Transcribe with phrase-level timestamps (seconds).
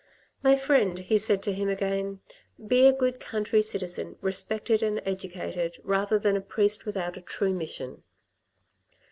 [0.47, 2.21] "My friend," he said to him again,"
[2.71, 7.53] be a good country citizen, respected and educated, rather than a priest without a true
[7.53, 8.01] mission."